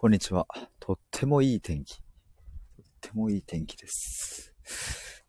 [0.00, 0.46] こんにちは。
[0.78, 1.98] とってもいい天気。
[1.98, 4.54] とってもいい天気です。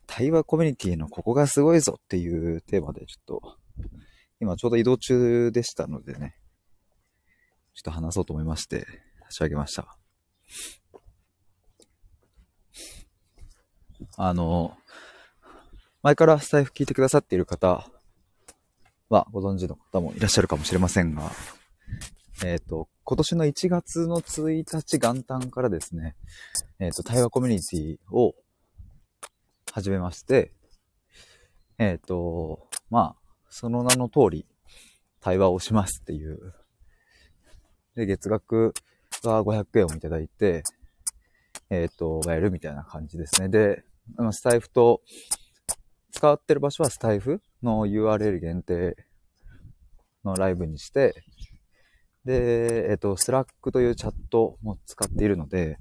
[0.07, 3.57] 対話コミュニティのここがすごいぞっていうテーマでちょっと、
[4.39, 6.37] 今ちょうど移動中でしたのでね、
[7.73, 8.87] ちょっと話そうと思いまして、
[9.23, 9.97] 差し上げました。
[14.15, 14.77] あの、
[16.01, 17.91] 前からスタイフ聞いてくださっている方
[19.09, 21.29] はご存知の方もいらっしゃるかもしれませんが、
[22.45, 26.15] えっ、と、今年の1月の1日元旦からですね、
[26.79, 28.35] えっ、と、対話コミュニティを
[29.69, 30.53] 始めまして、
[31.77, 34.45] えっ、と、まあ、その名の通り、
[35.19, 36.53] 対話をしますっていう。
[37.95, 38.73] で、月額
[39.25, 40.63] が500円をいただいて、
[41.69, 43.49] えっ、と、やるみたいな感じですね。
[43.49, 43.83] で、
[44.15, 45.01] あのスタイフと、
[46.13, 48.95] 使ってる場所はスタイフの URL 限定
[50.23, 51.13] のライブにして、
[52.25, 55.77] で、えっ、と、 Slack というチャットも使っているので、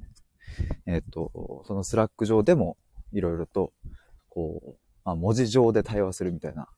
[0.87, 2.77] えっ、と、その Slack 上でも
[3.13, 3.73] いろいろと、
[4.29, 6.69] こう、まあ、文字上で対話するみたいな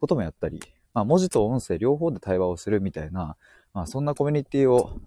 [0.00, 0.60] こともやったり、
[0.94, 3.36] まあ、文字と音声両方で対話をするみたいな、
[3.72, 4.98] まあ、そんなコミュニティを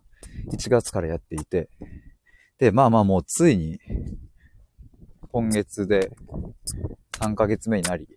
[0.52, 1.70] 1月からやっていて、
[2.59, 3.80] で、まあまあもうついに、
[5.31, 6.11] 今月で
[7.20, 8.08] 3ヶ月目になり、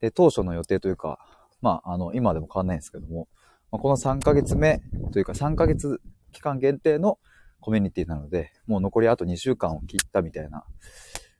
[0.00, 1.18] で、当初の予定というか、
[1.60, 3.28] まあ、あの、今でも変わんないんですけども、
[3.72, 4.80] まあ、この3ヶ月目
[5.12, 6.00] というか3ヶ月
[6.32, 7.18] 期間限定の
[7.60, 10.64] コミュニティなので、もう残りあと2週間を切ったみたいな、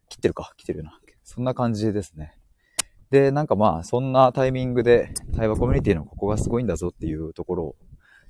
[0.09, 1.00] 切ってるか、切ってるような。
[1.25, 2.37] そんな感じですね。
[3.11, 7.77] で、なんかまあ、そんなタイミングで対話コミュニティのここがすごいんだぞっていうところを、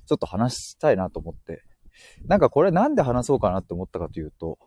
[0.07, 1.63] ちょっと話したいなと思って、
[2.25, 4.57] なんかこれなんで話そうかなって思ったかというと、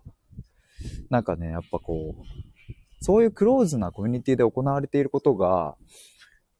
[1.10, 2.24] なんかね、やっぱこう、
[3.00, 5.76] そういうクローズなコミュニティで行われていることが、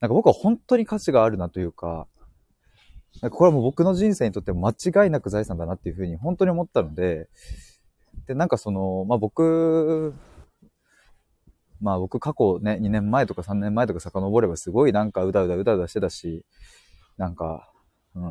[0.00, 2.08] なんか僕は本当に価値があるなという、か
[3.30, 7.28] これはもう僕の人生にとって間違いなく財産だなっていうふうに本当に思ったので、
[8.26, 10.14] で、なんかその、まあ僕、
[11.80, 16.44] まあ僕過去ね、2年前とか3年前とか遡ればすごいなんかうだうだうだうだしてたし、
[17.16, 17.70] なんか、
[18.14, 18.22] うん、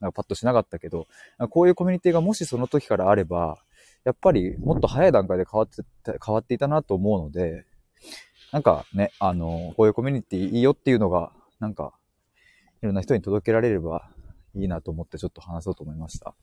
[0.00, 1.06] なんかパッとしなかったけど、
[1.50, 3.58] こういうコミュニティがもしその時からあれば、
[4.04, 5.82] やっぱりもっと早い段階で変わって、
[6.24, 7.66] 変わっていたなと思うので、
[8.52, 11.92] なんかね、あの、こういうコミュニティいいよっていうのが、なんか、
[12.82, 14.10] いろんな人に届けられれば
[14.54, 16.34] いいなと思ってちょっと話そうと思いました。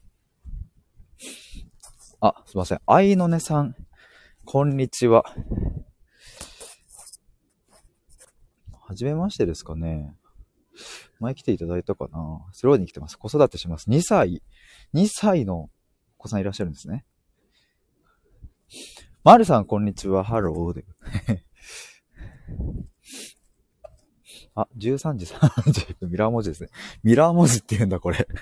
[2.20, 2.82] あ、すいません。
[2.86, 3.76] 愛のねさん、
[4.46, 5.24] こんにちは。
[8.72, 10.16] はじめましてですかね。
[11.20, 13.18] 前来ていただいたかなスローに来てます。
[13.18, 13.90] 子育てします。
[13.90, 14.42] 2歳、
[14.94, 15.70] 2歳のお
[16.18, 17.06] 子さんいらっしゃるんですね。
[19.24, 20.24] まるさん、こんにちは。
[20.24, 20.86] ハローで。
[24.58, 26.70] あ、13時30分、 ミラー文字ですね。
[27.04, 28.28] ミラー文字って言うんだ、これ。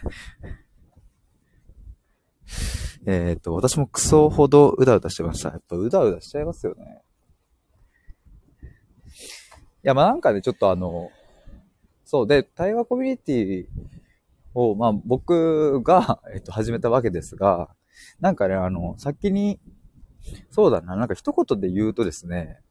[3.06, 5.50] えっと、私もクソほどうだうだしてました。
[5.50, 7.02] やっぱうだうだしちゃいますよね。
[8.64, 8.68] い
[9.84, 11.12] や、まあなんかね、ちょっとあの、
[12.06, 13.68] そうで、対話コミュニティ
[14.53, 17.76] を、まあ僕が、えっと、始めたわけですが、
[18.22, 19.59] なんかね、あの、先に、
[20.50, 22.62] そうだな、なんか一言で言うとですね、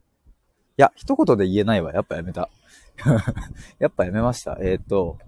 [0.76, 1.93] いや、一言で言えないわ。
[1.93, 2.49] やっぱやめた。
[3.78, 4.59] やっぱやめました。
[4.60, 5.19] えっ、と、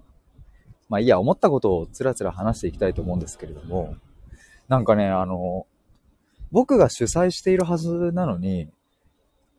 [0.89, 3.95] まあいいや、思ったことをつらつら話していきたいと思うんですけれども、
[4.67, 5.67] なんかね、あの、
[6.51, 8.69] 僕が主催しているはずなのに、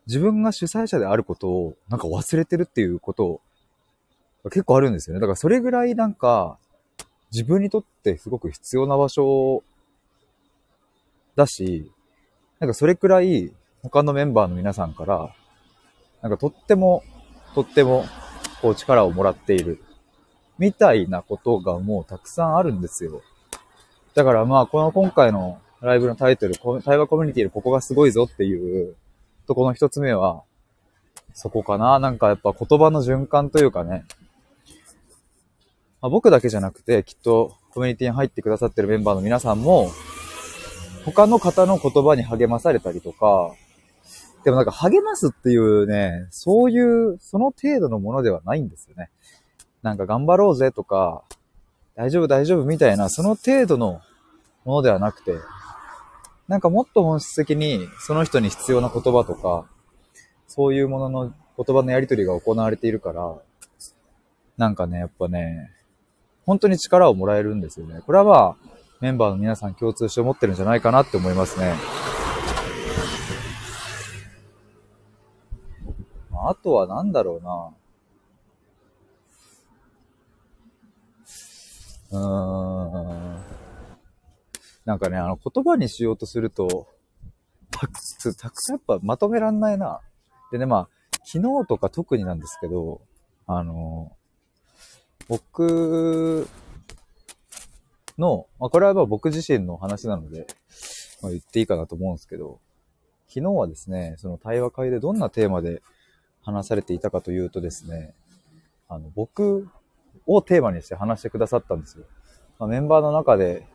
[0.06, 3.42] 自分が主催者であることをなんか忘れてるっていうこと
[4.42, 5.20] が結構あるんですよね。
[5.20, 6.58] だからそれぐらいなんか、
[7.30, 9.62] 自分にとってすごく必要な場所
[11.36, 11.92] だし、
[12.58, 13.52] なんかそれくらい
[13.82, 15.34] 他のメンバーの皆さんから、
[16.22, 17.02] なんかとっても、
[17.54, 18.04] とっても、
[18.60, 19.82] こう力をもらっている、
[20.58, 23.22] みたいなことがもうたくさんあるんですよ。
[24.14, 28.96] だからまあ、この今回のライブのタイトル、こ対話コミュニティでここがすごいぞっていう
[29.46, 30.42] とこの一つ目は、
[31.34, 31.98] そこかな。
[32.00, 34.04] なんかやっぱ言葉の循環というかね、
[36.00, 39.90] まあ、僕だけじゃなくて、きっとコミュニティに入ってくださってるメンバーの皆さんも、
[41.04, 43.54] 他の方の言葉に励まされたりとか、
[44.48, 49.10] でもなんか励ますっていうね、そういう、その程度のものではないんですよね。
[49.82, 51.22] なんか頑張ろうぜとか、
[51.94, 54.00] 大丈夫大丈夫みたいな、その程度の
[54.64, 55.34] ものではなくて、
[56.48, 59.66] なんかもっと本質的にその人に必要な言葉とか、
[60.46, 63.34] そういうものの言葉のやりとりが行われているから、
[64.56, 65.70] なんかね、やっぱね、
[66.46, 68.00] 本当に力をもらえるんですよね。
[68.06, 68.68] これはまあ、
[69.02, 71.74] メンバーの皆さん共通して思ってるんじゃないかなって思いますね。
[76.48, 77.74] あとは何だろうな。
[82.10, 83.38] うーん。
[84.86, 86.86] なんかね、あの、言葉にしようとすると、
[87.70, 87.92] たく
[88.34, 90.00] たくさんやっぱまとめらんないな。
[90.50, 90.88] でね、まあ、
[91.22, 93.02] 昨日とか特になんですけど、
[93.46, 94.16] あの、
[95.28, 96.48] 僕
[98.16, 100.46] の、まあ、これはまあ僕自身の話なので、
[101.20, 102.58] まあ、言っていいかなと思うんですけど、
[103.26, 105.82] 昨日はですね、その対話会でどんなテーマで
[106.48, 108.14] 話されていたかというとですね、
[108.88, 109.68] あの、僕
[110.26, 112.04] をテーマにして話してくださったんですよ。
[112.58, 113.66] まあ、メンバーの中で、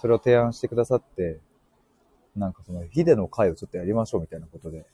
[0.00, 1.38] それを提案してくださって、
[2.34, 4.86] なんかその、ヒデの会をちょっとやりましょうみたいなことで、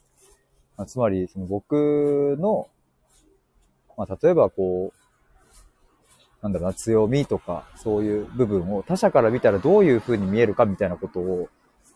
[0.76, 2.68] まあ、つまり、その僕の、
[3.96, 11.48] まあ、例えばこう、なんだろうな、強みとか、そういう部分を他者から見たらどういう風に見えるかみたいなことを、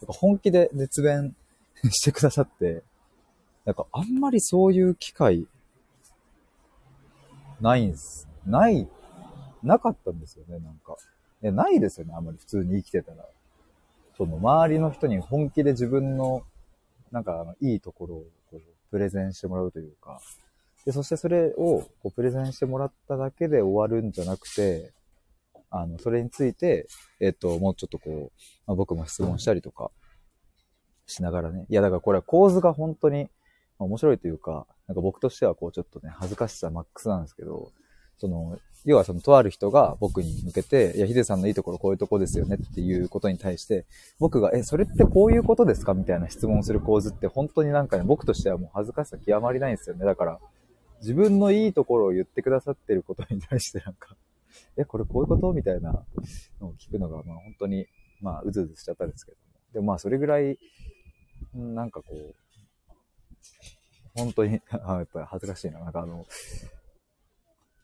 [0.07, 1.37] 本気で熱弁
[1.91, 2.83] してくださって、
[3.65, 5.47] なんかあんまりそういう機会、
[7.61, 8.29] ないんす。
[8.45, 8.89] ない、
[9.63, 10.97] なかったんですよね、なんか。
[11.43, 13.25] え、ないですよね、あんまり普通に生きてたら。
[14.17, 16.43] その周りの人に本気で自分の、
[17.13, 18.61] なんかあの、いいところをこう
[18.91, 20.21] プレゼンしてもらうというか、
[20.85, 24.93] で、そしてそれをこうプレゼンしてもらっただけで終わるんじゃなくて、
[25.71, 26.87] あの、それについて、
[27.21, 29.91] えっと、もうちょっとこう、まあ、僕も質問したりとか
[31.07, 31.65] しながらね。
[31.69, 33.31] いや、だからこれは構図が本当に
[33.85, 37.73] 面白いというか、なんか僕としてはこうちょっとね、恥ずかしさマックスなんですけど、
[38.19, 43.87] その、要はそのとある人が僕に向けて、いや、ヒデさんのいいところこういうとこですよねっていうことに対して、
[44.19, 50.05] 僕が、え、それってこういうことですかみたいな質問する構図って本当になんかね、僕としてはもう恥ずかしさ極まりないんですよね。
[50.05, 50.41] だから、
[51.01, 54.17] 自分のいいところを言ってくださってることに対してなんか、
[54.77, 56.05] え、これこういうことみたいな
[56.61, 57.87] のを聞くのが、まあ本当に、
[58.21, 59.39] まあうずうずしちゃったんですけど。
[59.75, 60.59] でもまあそれぐらい、
[61.55, 62.35] なんかこう、
[64.15, 65.81] 本当に、 あやっぱり恥ずかしいな。
[65.81, 66.27] なんかあの、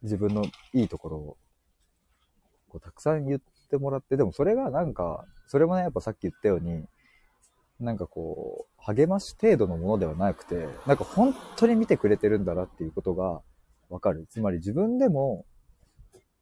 [0.02, 1.36] 自分のいいところを、
[2.68, 3.40] こうたくさん言っ
[3.70, 6.86] てもらって、でもそれがなんか、それもね、やっぱさっき言ったように、
[7.80, 13.40] なんかこう、励まし程度のものではなくて、なんか本当に見てくれてるんだなっていうことが
[13.88, 14.26] わかる。
[14.28, 15.46] つまり自分でも、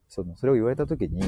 [0.08, 1.22] その、それを言われた時に、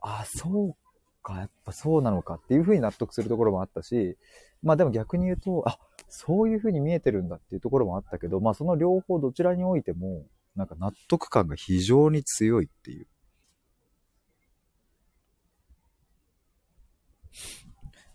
[0.00, 0.76] ああ、そう
[1.22, 4.16] か、やっぱそうなのかっていうふうに納得するところもあったし、
[4.62, 5.78] まあでも逆に言うと、あ、
[6.14, 13.06] そういうふうに見えてるんだっていうところもあったけど、まあその両方どちらにおいても、なんか納得感が非常に強いっていう。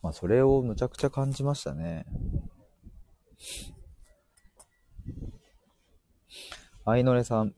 [0.04, 2.06] まあ、それをむちゃくちゃ感じましたね。
[6.86, 7.56] あいのれさん、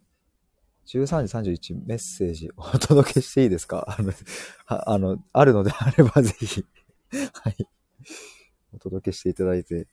[0.87, 3.85] 13時31メッセージお届けしていいですか？
[3.99, 4.13] あの、
[4.67, 6.65] あの、あるのであればぜひ
[7.33, 7.57] はい。
[8.73, 9.87] お届けしていただいて。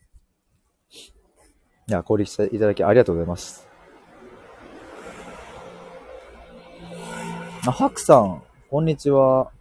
[1.88, 3.64] いや、交流していただきありがとうございます。
[7.64, 9.52] あ、ハクさん、こんにちは。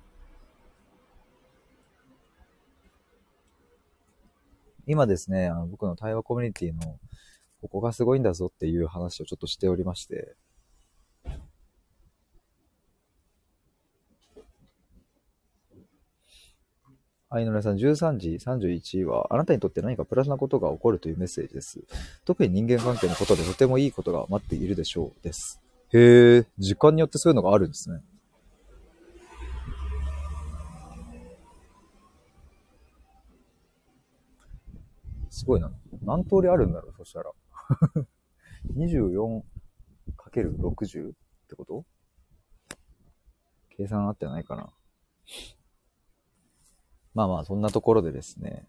[4.87, 6.97] 今ですね、あの僕の対話コミュニティの
[7.61, 10.35] ここがすごいんだぞっていう話をちょっとしておりまして、
[17.35, 21.81] あいのらさん、13時31は、あなたにとって何かプラスなことが起こるというメッセージです。
[22.23, 25.21] 特に人間関係のことでとてもいいことが待っているでしょう。
[25.21, 25.61] です。
[25.91, 28.01] へえ、時間によってそういうのがあるんですね。
[35.29, 35.69] すごいな。
[36.03, 37.33] 何通りあるんだろう、そしたら。
[38.77, 41.13] 24×60 っ
[41.49, 41.83] てこと？
[43.75, 44.69] 計算合ってないかな。
[47.15, 48.67] まあまあ、そんなところでですね。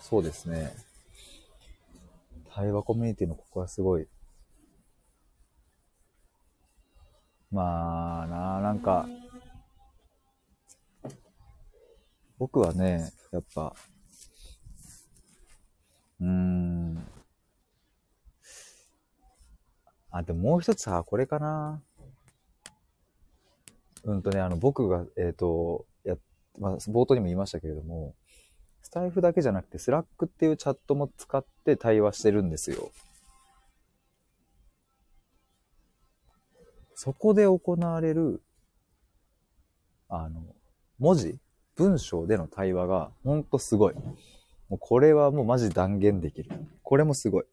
[0.00, 0.74] そうですね。
[2.52, 4.06] 対話コミュニティのここはすごい
[7.54, 9.08] まあな、なんか、
[12.36, 13.72] 僕はね、やっぱ、
[16.20, 17.13] うーん。
[20.16, 21.82] あ、でももう一つは、これかな。
[24.04, 26.16] うんとね、あの、僕が、えっ、ー、と、や、
[26.56, 28.14] まあ、冒頭にも言いましたけれども、
[28.82, 32.92] スタエフだけじゃなくて、 Slack っていうチャットも使って対話してるんですよ。
[36.94, 38.40] そこで行われる、
[40.08, 40.44] あの、
[41.00, 41.40] 文字、
[41.74, 43.94] 文章での対話が、ほんとすごい。
[44.68, 46.50] もうこれはもうマジ断言できる。
[46.84, 47.44] これもすごい。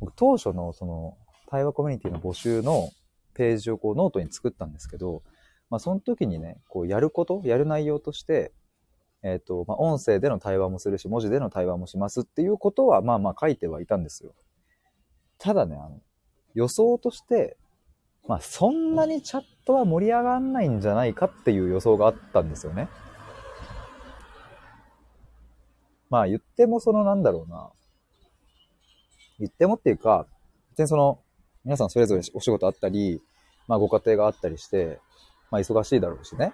[0.00, 1.16] 僕当初のその
[1.48, 2.90] 対話コミュニティの募集の
[3.34, 5.22] ページをこうノートに作ったんですけど、
[5.70, 8.52] まあその時にね、こうやること、やる内容として、
[9.22, 14.34] えっ、ー、と、まあ音声での対話もするし、文字での対話もしますっていうことはまあまあ書いてはいたんですよ。
[15.38, 16.00] ただね、あの、
[16.54, 17.56] 予想として、
[18.28, 22.88] まあそんなにチャットは盛り上がんないんじゃないかっていう予想があったんですよね。
[26.10, 27.70] まあ言ってもそのなんだろうな。
[29.42, 30.26] 言ってもっていうか、
[30.76, 31.18] 全然その、
[31.64, 33.20] 皆さんそれぞれお仕事あったり、
[33.66, 35.00] まあご家庭があったりして、
[35.50, 36.52] まあ忙しいだろうしね。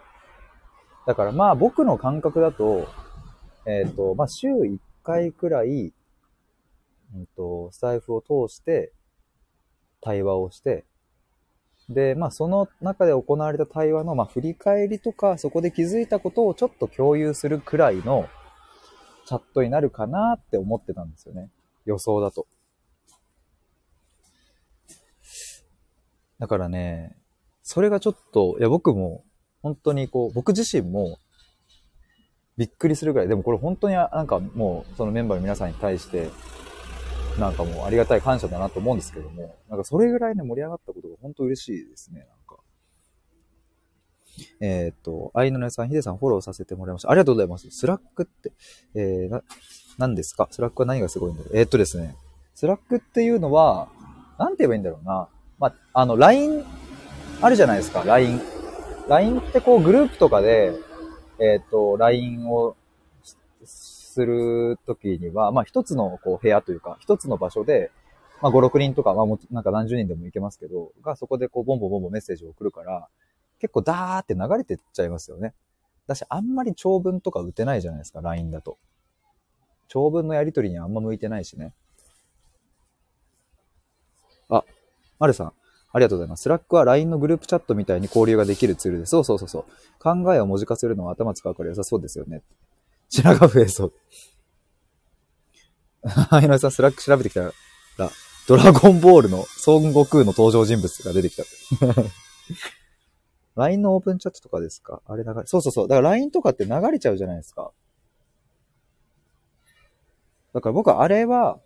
[1.06, 2.88] だからまあ僕の感覚だと、
[3.66, 5.92] えっ、ー、と、まあ週1回くらい、
[7.14, 8.92] うんと、スタイフを通して
[10.00, 10.86] 対話をして、
[11.90, 18.28] で、まあその中で行われた対話の、まあ振り返りとか、そこで気づいたことをちょっと共有するくらいの
[19.26, 21.50] チャットになるかなって思ってたんですよね。
[21.84, 22.46] 予想だと。
[26.38, 27.16] だからね、
[27.62, 29.24] それがちょっと、いや僕も
[29.62, 31.18] 本当にこう、僕自身も
[32.56, 36.30] びっくりするぐらい、でもこれ本当になんかもうそのメンバーの皆さんに対して、
[37.38, 42.62] なんかもうありがたい感謝だなと思うんですけども、なんかそれぐらいね盛り上がったことが本当嬉しいですね、なんか。
[44.60, 47.10] えっ、と、愛のねさん、ヒデさんフォローさせてもらいました。
[47.10, 47.70] ありがとうございます。
[47.70, 48.52] Slack って、
[48.94, 49.42] えー、な、
[49.98, 50.48] 何ですか？
[50.50, 51.56] Slack は何がすごいんだろう？
[51.56, 52.16] えー、っとですね、
[52.54, 53.88] Slack っていうのは、
[54.38, 55.28] なんて言えばいいんだろうな。
[55.58, 56.64] まあ、あの、LINE、
[57.40, 58.40] あるじゃないですか、LINE。
[59.08, 60.72] LINE ってこうグループとかで、
[61.40, 62.76] えっ、と、LINE を
[63.64, 67.90] するときには、まあ一つのこう部屋というか、一つの場所で、
[68.40, 73.08] まあ5、6人とか、まあもなんか何十人でもいけますけど、がそこでこうボンボンボンボンメッセージを送るから、
[73.58, 75.54] 結構ダーって流れてっちゃいますよね。
[76.06, 78.78] だし、あんまり長文とか打てないじゃないですか、LINE だと。
[79.88, 81.72] 長文のやり取りにあんま向いてないしね。
[84.48, 84.64] あ、
[85.18, 85.52] まるさん。
[85.90, 86.42] ありがとうございます。
[86.42, 89.10] Slack は LINE のグループチャットみたいに交流ができるツールです。
[89.10, 89.64] そうそうそうそう。
[89.98, 92.42] 考えを文字化するのは頭使うから良さそうですよね。
[93.08, 93.92] 白が増えそう。
[96.02, 97.52] はい、井上さん、 Slack 調べてきたら、
[98.46, 101.44] ドラゴンボールの孫悟空の登場人物が出てきた。
[103.56, 105.02] LINE のオープンチャットとかですか？
[105.06, 105.88] あれ流れ、そうそうそう。
[105.88, 107.72] だから LINE とかって流れちゃうじゃないですか。
[110.54, 111.58] だから僕はあれは、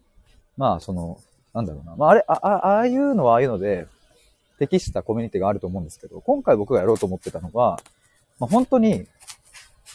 [0.57, 1.21] まあその、
[1.55, 1.97] なんだろうな。
[1.97, 3.87] まああれ、あ、あああいうのはああいうので、
[4.59, 7.81] 適したコミュニティがあると思うんですけど、今回僕がやろうと思ってたのは、
[8.39, 9.07] まあ、本当に、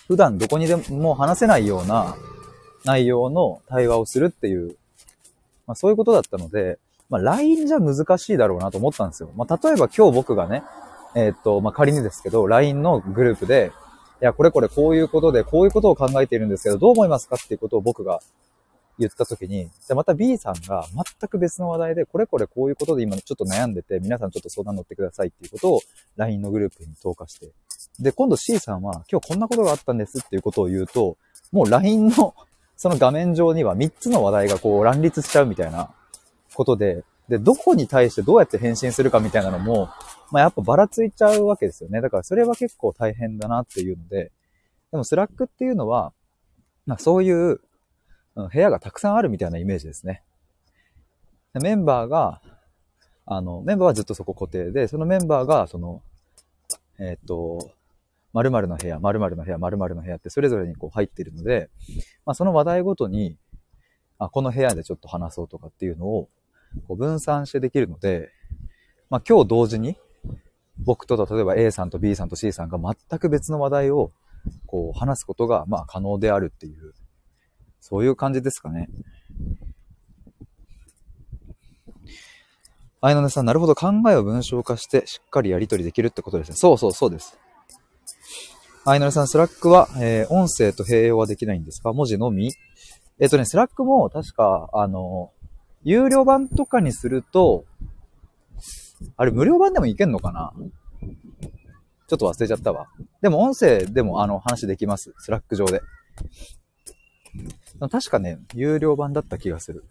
[0.07, 2.15] 普段どこにでも話せないような
[2.85, 4.77] 内容の対話をするっていう、
[5.65, 9.29] まあ、そういうことだったので、まあ、LINE じゃ難しいだろうなと思ったんですよ。
[9.35, 10.63] まあ、例えば今日僕がね、
[11.15, 13.71] えー、っと、まあ、仮にですけど、LINE のグループで、
[14.21, 18.19] いや、これこれこういうことで、こういうことを考えているんですけど、どう思いますかっていうことを僕が
[18.99, 25.81] 言った時に、で、また B さんが全く別の話題で、これこれこういうことで今ちょっと悩んでて、皆さんちょっと相談乗ってくださいっていうことを
[26.15, 27.51] LINE のグループに投下して。
[27.99, 31.17] で、今度 C さんは今日こんなことがあったんですっていうことを言うと、
[31.51, 32.35] もう LINE の
[32.75, 35.89] その画面上には3つの話題がこう乱立しちゃうみたいな
[36.53, 39.89] ことで、で、どこに対してどうやって返信するかみたいなのも、
[40.31, 42.01] まあやっぱばらついちゃうわけですよね。
[42.01, 44.31] だからそれは結構大変だなっていうので、
[44.91, 46.13] でもスラックっていうのは、
[46.85, 47.59] まあそういう
[48.45, 50.23] 部屋がたくさんあるみたいなイメージですね。
[51.55, 52.41] メンバーが、
[53.25, 56.01] あの、メンバーはずっとそこ固定で、そのメンバーが、その、
[56.99, 57.71] えっ、ー、と、
[58.33, 61.69] 〇〇の部屋、〇〇の部屋、〇〇の部屋ってそれぞれにこう入っているので、
[62.25, 63.37] まあ、その話題ごとに、
[64.19, 66.29] あ、この部屋でちょっと話そうとかっていうのを、
[66.87, 68.29] こう分散してできるので、
[69.09, 69.97] まあ、今日同時に、
[70.79, 74.11] 僕と例えば A さんと B さんと C さんが全く別の話題を、
[74.65, 76.93] こう話すことが、まあ、可能であるっていう
[77.89, 78.89] そういう感じですかね。
[82.99, 83.75] あいのねさん、なるほど。
[83.75, 86.55] 考えを文章化して、しっかりやり取りできるってことですね。
[86.57, 87.37] そうそう、そうです。
[88.83, 91.93] あいのねさん、スラックは、えー、音声と併用はできないんですか？
[91.93, 92.51] 文字のみ？
[93.19, 95.31] えっ、ー、とね、スラックも確か、あの、
[95.83, 97.63] 有料版とかにすると、
[99.15, 100.51] あれ、無料版でもいけんのかな？
[102.09, 102.87] ちょっと忘れちゃったわ。
[103.21, 105.13] でも音声でもあの話できます。
[105.19, 105.81] スラック上で。
[107.89, 109.85] 確かね、有料版だった気がする。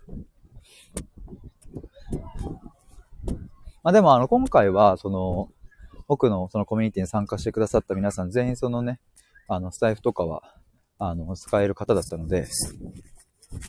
[3.82, 5.48] まあでもあの、今回は、その、
[6.08, 9.00] 僕のそのコミュニティに参加してくださった皆さん全員そのね、
[9.48, 10.42] あの、スタイフとかは、
[10.98, 12.46] あの、使える方だったので、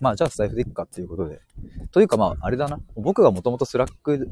[0.01, 1.41] まあじゃあスタイフでいっかっていうことで。
[1.91, 2.79] というかまあ、あれだな。
[2.95, 4.29] 僕がもともとスラック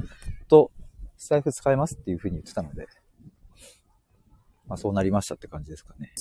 [0.47, 0.71] と
[1.17, 2.87] スタイフ使えますっていうふうに言ってたので、
[4.67, 6.11] まあそうなりましたって感じですかね。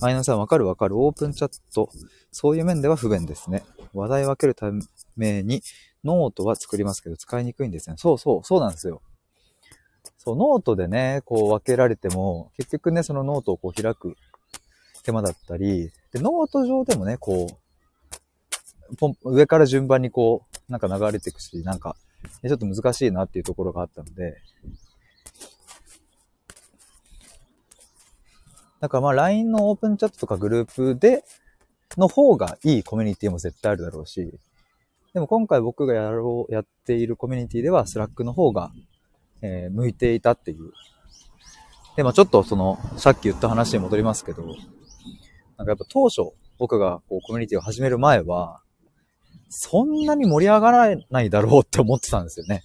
[0.00, 0.98] あいなさん、わかるわかる。
[1.00, 1.88] オープンチャット。
[2.30, 3.64] そういう面では不便ですね。
[3.94, 4.70] 話題分けるた
[5.16, 5.62] めに、
[6.04, 7.96] ノートは作りますけど、使いにくいんですね。
[7.98, 9.00] そうそう、そうなんですよ。
[10.18, 14.16] そう、ノートでね、こう分けられても、結局ね、そのノートをこう開く
[15.02, 17.46] 手間だったり、で、ノート上でもね、こ
[18.90, 21.96] う、ポン、上から順番にこう、なんか流れていくし、なんか、
[22.42, 24.36] ちょっと難しいなっていうところがあったので、
[28.80, 31.24] だからまあ LINE のオープンチャットとかグループで、
[31.96, 34.32] の方がいいコミュニティも絶対あるだろうし、
[35.14, 38.70] でも今回僕がやろう、やっているコミュニティではスラックの方が、
[39.40, 40.72] えー、向いていたっていう。
[41.96, 44.42] で、まあちょっとその、さっき言った話に戻りますけど、
[45.56, 48.60] なんかやっぱ当初、僕がこうコミュニティを始める前は、
[49.48, 52.62] そんなに盛り上がらないだろうって思ってたんですよね。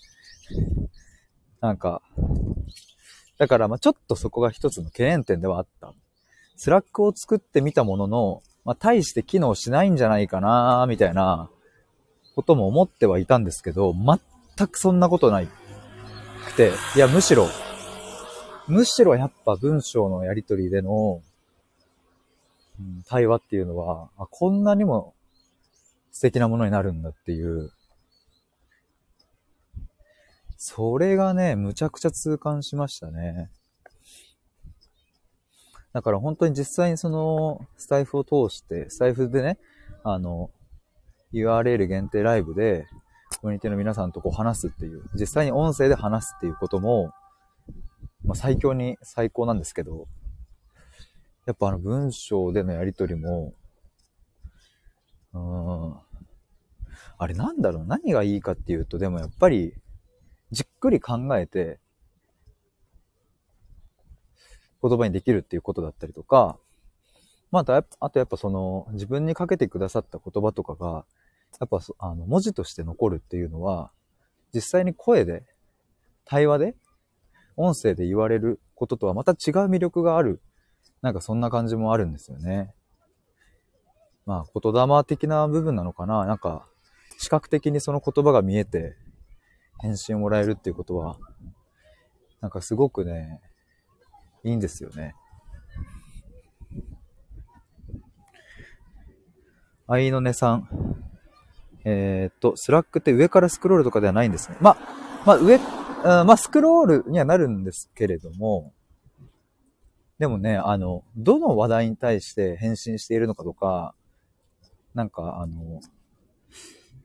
[1.62, 2.02] なんか、
[3.42, 5.96] だからまあちょっとそこが一つの懸念点ではあった。
[6.58, 11.50] スラックを作ってみたものの、まあ大して機能しないんじゃないかなみたいな
[12.36, 17.48] ことも思ってはいたんですけど、全くそんなことないくて、いやむしろ、
[18.68, 21.24] むしろやっぱ文章のやりとりでの、
[22.80, 25.16] うん、対話っていうのは、あ、こんなにも
[26.12, 27.72] 素敵なものになるんだっていう、
[30.64, 33.50] それがね、むちゃくちゃ痛感しましたね。
[35.92, 39.58] だから本当に実際にその、スタイフを通して、スタイフでね、
[40.04, 40.52] あの、
[41.34, 42.86] URL 限定ライブで、
[43.42, 47.12] コミュニティの皆さんとこう話すっていう、実際に音声で話すっていうことも、
[48.24, 50.06] まあ、最強に最高なんですけど、
[51.48, 53.56] やっぱあの文章でのやりとりも、
[55.34, 56.00] うーん、
[57.18, 59.74] あれなんだろう何がいいかっていうと、でもやっぱり、
[60.52, 61.80] じっくり考えて、
[64.82, 66.58] 言葉にできるっていうことだったりとか、
[67.52, 71.06] また、あとやっぱその、自分にかけてくださった言葉とかが、
[71.60, 73.92] やっぱあの、文字として残るっていうのは、
[74.54, 75.44] 実際に声で、
[76.26, 76.76] 対話で、
[77.58, 79.38] 音声で言われることとはまた違う
[79.70, 80.42] 魅力がある。
[81.02, 82.74] なんかそんな感じもあるんですよね。
[84.26, 86.66] まあ、言霊的な部分なのかななんか、
[87.18, 88.96] 視覚的にその言葉が見えて、
[89.82, 91.18] 返信もらえるっていうことは、
[92.40, 93.42] なんかすごくね、
[94.44, 95.16] いいんですよね。
[99.88, 100.68] あいのねさん。
[101.84, 104.58] えー、っと、スラックって上からスクロールとかではないんですね。
[104.62, 104.78] ま、
[105.26, 105.60] まあ、上、
[106.26, 108.74] ま、スクロールにはなるんですけれども、
[110.20, 113.96] でもね、あの、どの話題に対して返信しているのかとか、
[114.94, 115.82] なんか、あの、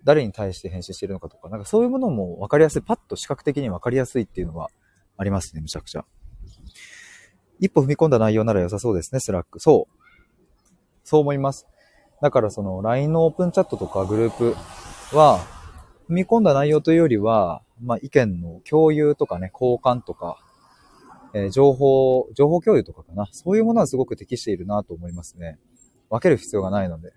[0.07, 4.71] 誰に対して返信してるのかとか、なんかそういうものも分かりやすい、パッと視覚的に分かりやすいっていうのは
[5.17, 6.05] ありますね、むちゃくちゃ。
[7.59, 9.59] 一歩踏み込んだ内容なら良さそうですね、スラック。
[9.59, 9.97] そう。
[11.03, 11.67] そう思います。
[12.23, 14.37] だからその LINE のオープンチャットとかグルー
[15.11, 15.41] プは、
[16.09, 20.39] 踏み込んだ内容というよりは、まあ、意見の共有とかね、交換とか、
[21.35, 23.29] えー、情報、情報共有とかかな。
[23.33, 25.59] そういうものはすごく適しているなと思いますね。
[26.09, 27.13] 分ける必要がないので。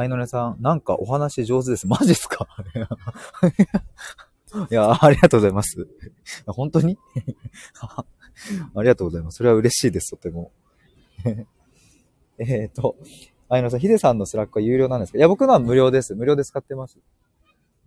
[0.00, 1.86] あいのねさん、なんかお話上手です。
[1.86, 2.46] マジっすか？
[4.70, 5.86] いや、ありがとうございます。
[6.46, 6.98] 本当に？
[8.74, 9.36] ありがとうございます。
[9.36, 10.52] それは嬉しいです、とても。
[12.38, 12.96] えっと、
[13.48, 15.18] あいのさん、ヒデさんのスラックは有料なんですか？
[15.18, 16.14] いや、僕のは無料です。
[16.14, 16.98] 無料で使ってます。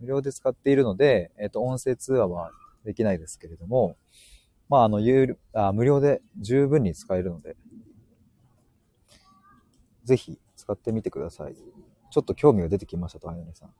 [0.00, 2.50] 無料で使っているので、えっ、と、音声通話は
[2.84, 3.96] できないですけれども、
[4.68, 7.56] まあ、あの、有あ無料で十分に使えるので、
[10.04, 11.56] ぜひ使ってみてください。
[12.14, 13.70] ちょっと興味が出てきましたと、あやねさん。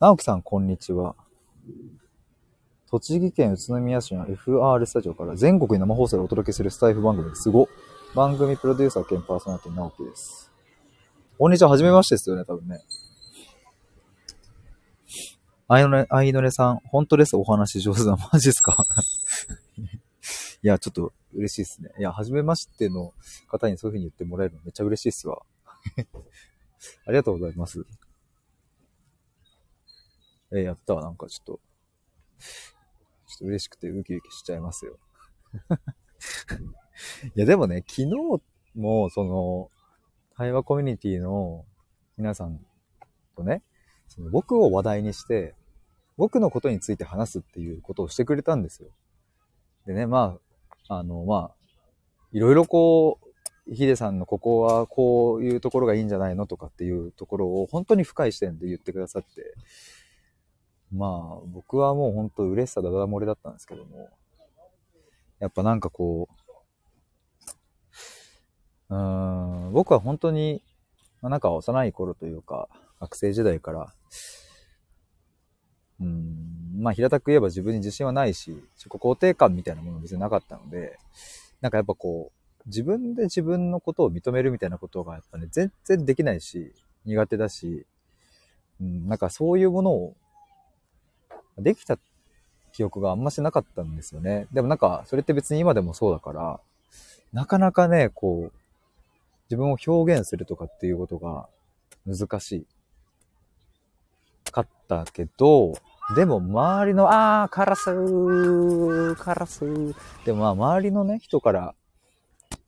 [0.00, 1.14] 直樹さん、こんにちは。
[2.90, 7.68] 栃木県宇都宮市の FR スタジオから全国に生放送でお届けするスタイフ番組ですご。
[8.16, 10.50] 番組プロデューサー兼パーソナリティ直樹です。
[11.38, 12.80] こんにちは、はじめましてですよね、多分ね。
[15.68, 18.16] あいのね、あいのねさん、本当です、お話上手だ。
[18.32, 18.76] マジっすか？
[20.64, 21.90] いや、ちょっと嬉しいですね。
[21.96, 23.12] いや、はじめましての
[23.46, 25.42] 方にそういう風に言ってもらえるのめっちゃ嬉しいっすわ。
[27.06, 27.84] ありがとうございます。
[30.52, 31.02] えー、やったわ。
[31.02, 31.60] なんかちょっと、
[33.26, 34.98] ちょっと嬉しくてウキウキしちゃいますよ。
[37.34, 38.42] いや、でもね、昨日
[38.74, 39.70] も、その、
[40.36, 41.64] 対話コミュニティの
[42.16, 42.60] 皆さん
[43.36, 43.62] とね、
[44.08, 45.54] その僕を話題にして、
[46.16, 48.90] 僕のことについて話すっていうことをしてくれたんですよ。
[49.86, 50.38] でね、ま
[50.88, 51.54] あ、あの、まあ、
[52.32, 53.25] いろいろこう、
[53.72, 59.54] ヒデさんのここはこういうところがいいんじゃないのとかっていうところを本当に深い視点で言ってくださって、
[60.92, 64.10] まあ僕はもう本当嬉しさだだ漏れだったんですけども、
[65.40, 66.28] やっぱなんかこ
[68.88, 70.62] う、うーん、僕は本当に、
[71.20, 72.68] まあ、なんか幼い頃というか、
[73.00, 73.92] 学生時代から、
[76.00, 80.98] うん、まあ平たく言えば自分に自信はないし、自己肯定感みたいなものも別になかったので、
[81.60, 82.35] なんかやっぱこう、
[82.66, 86.72] 自分で自分のことを認めるみたいなことがやっぱね、全然できないし、
[87.04, 87.86] 苦手だし、
[88.80, 90.14] うん、なんかそういうものを
[91.58, 91.98] できた
[92.72, 94.48] 記憶があんましなかったんですよね。
[94.52, 96.60] でもなんか、それって別に今でもそうだから、
[97.32, 98.52] なかなかね、こう、
[99.48, 101.48] 自分を表現するとかっていうことが
[102.04, 102.66] 難しい。
[104.56, 105.74] かったけど、
[106.14, 109.94] でも周りの、あー、カラスー、カラスー。
[110.24, 111.74] でもまあ周りのね、人から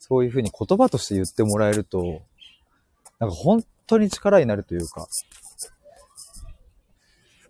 [0.09, 2.23] そういうふうに言葉として言ってもらえると、
[3.19, 5.07] なんか本当に力になるというか、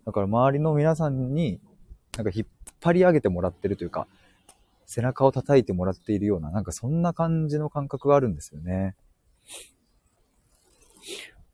[0.05, 1.59] だから周りの皆さんに、
[2.17, 2.47] なんか引っ
[2.81, 4.07] 張り上げてもらってるというか、
[4.85, 8.95] 背中を叩いてもらっているような、なんかそんな感じの感覚があるんですよね。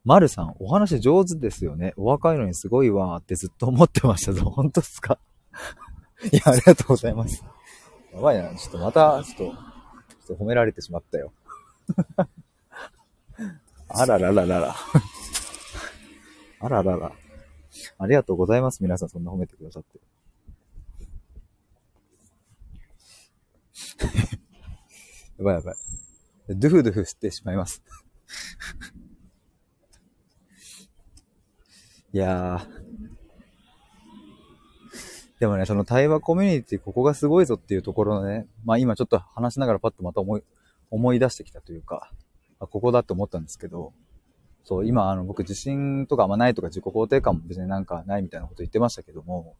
[0.06, 1.94] まるさん、お話上手ですよね。
[1.98, 4.46] お若いのにすごいわーってずっと思ってましたぞ。
[4.52, 5.18] 本当っすか？
[6.32, 7.44] いや、ありがとうございます。
[8.14, 8.56] やばいな。
[8.56, 9.58] ちょっとまた、ちょっと、
[10.26, 11.32] ちょっと褒められてしまったよ。
[13.88, 14.76] あららららら。
[16.60, 17.12] あららら。
[18.00, 18.82] ありがとうございます。
[18.82, 20.00] 皆さんそんな褒めてくださって。
[25.38, 25.76] やばいやばい。
[26.50, 27.82] ドゥフドゥフしてしまいます
[32.14, 32.85] いやー。
[35.40, 40.44] でもね、その対話コミュニティ、ここがすごいぞっていうところのね、まあ今ちょっと話しながらパッとまた思い、
[40.92, 42.10] 思い出してきたというか、
[42.60, 43.94] あここだと思ったんですけど、
[44.64, 49.56] そう、今あの僕自信とかあんまないとか自己肯定感も別になんかないみたいなこと言ってましたけども、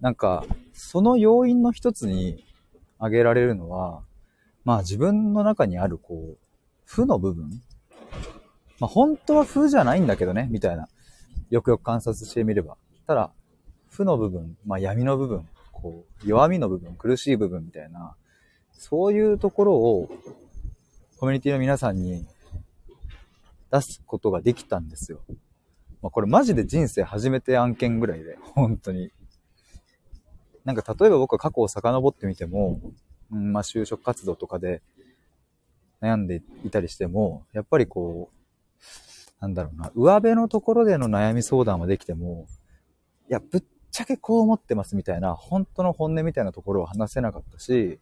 [0.00, 2.44] なんか、その要因の一つに
[2.98, 4.02] 挙げられるのは、
[4.64, 6.38] まあ自分の中にあるこう、
[6.84, 7.50] 負の部分
[8.80, 10.88] まあ、本当は負じゃないんだけどね、みたいな。
[11.50, 12.76] よくよく観察してみれば。
[13.06, 13.32] ただ、
[13.98, 18.14] 負の部分、まあ、闇の部分、こう、弱みの部分、苦しい部分みたいな、
[18.72, 20.08] そういうところを、
[21.18, 22.26] コミュニティの皆さんに
[23.72, 25.20] 出すことができたんですよ。
[26.00, 29.10] まあ、これマジで人生初めて案件ぐらいで、 本当に。
[30.64, 32.80] なんか例えば僕は過去を遡ってみても、
[33.32, 34.82] うん、まあ就職活動とかで
[36.00, 38.38] 悩んでいたりしても、やっぱりこう、
[39.40, 42.46] なんだろうな、上辺のところでの悩み相談はできても、
[43.28, 47.98] いや、ぶっっちゃけこう思ってますみたいな、本当の本音みたいなところは話せなかったし、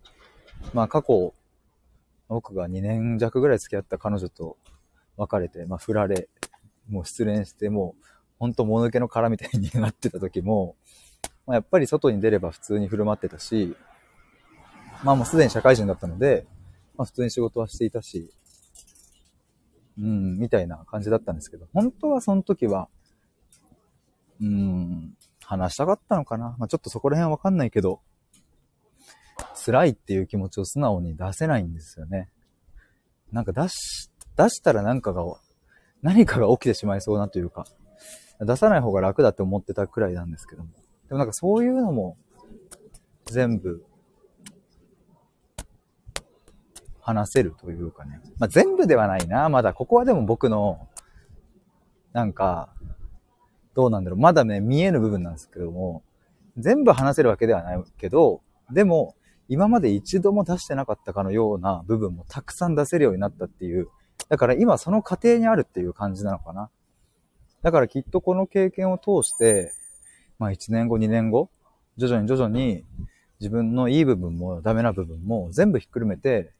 [0.75, 1.33] まあ過去、
[2.29, 4.57] 僕が2年弱ぐらい付き合った彼女と
[5.16, 6.29] 別れて、まあ振られ、
[6.88, 8.05] もう失恋して、もう、
[8.38, 10.77] 本当もぬけの殻みたいになってた時も、
[11.46, 13.75] まあ、やっぱり外に出れば普通に振る舞ってたし、
[15.05, 16.46] まあもうすでに社会人だったので、
[16.96, 18.31] まあ普通に仕事はしていたし、
[19.99, 22.88] うん、みたいな感じだったんですけど、本当はその時は、
[24.40, 25.16] うん、
[25.48, 26.56] 話したかったのかな？
[26.59, 28.00] まあ、ちょっとそこら辺はわかんないけど、
[29.64, 32.30] 辛いっていう気持ちを素直に出せないんですよね。
[33.30, 35.22] なんか出し、出したらなんかが、
[36.02, 37.64] 何かが起きてしまいそうなというか、
[38.40, 40.70] 出さない方が楽だって思ってたくらいなんですけども。
[41.09, 42.16] でもなんかそういうのも、
[43.26, 43.85] 全部
[47.00, 48.20] 話せるというかね。
[48.38, 49.48] まあ、全部ではないな。
[49.48, 50.88] まだ、ここはでも僕の、
[52.12, 52.72] なんか、
[53.76, 54.18] どうなんだろう。
[54.18, 56.02] まだね、見えぬ部分なんですけども、
[56.56, 58.40] 全部話せるわけではないけど、
[58.72, 59.14] でも、
[59.48, 63.88] 今まで一度も出してなかったかのような部分もたくさん出せるようになったっていう。
[64.30, 66.70] だから今その過程にあるっていう感じなのかな。
[67.62, 69.72] だからきっとこの経験を通して、
[70.38, 71.50] まあ1年後、2年後、
[71.98, 72.82] 徐々に徐々に
[73.40, 76.50] 自分のいい部分もダメな部分も全部ひっくるめて